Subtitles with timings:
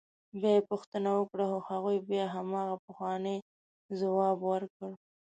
[0.39, 3.37] بیا یې پوښتنه وکړه خو هغوی بیا همغه پخوانی
[3.99, 4.89] ځواب ورکړ.